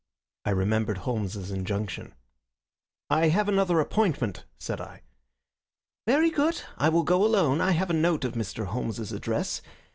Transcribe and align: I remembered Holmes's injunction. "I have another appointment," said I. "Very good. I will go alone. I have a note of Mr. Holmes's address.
I 0.45 0.49
remembered 0.49 0.97
Holmes's 0.97 1.51
injunction. 1.51 2.15
"I 3.11 3.27
have 3.29 3.47
another 3.47 3.79
appointment," 3.79 4.45
said 4.57 4.81
I. 4.81 5.03
"Very 6.07 6.31
good. 6.31 6.59
I 6.79 6.89
will 6.89 7.03
go 7.03 7.23
alone. 7.23 7.61
I 7.61 7.73
have 7.73 7.91
a 7.91 7.93
note 7.93 8.25
of 8.25 8.33
Mr. 8.33 8.65
Holmes's 8.65 9.11
address. 9.11 9.61